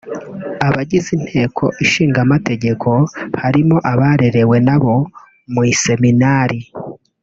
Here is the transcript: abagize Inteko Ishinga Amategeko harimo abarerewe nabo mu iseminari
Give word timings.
abagize 0.67 1.09
Inteko 1.17 1.63
Ishinga 1.83 2.19
Amategeko 2.25 2.89
harimo 3.41 3.75
abarerewe 3.91 4.57
nabo 4.67 4.93
mu 5.53 5.61
iseminari 5.73 6.59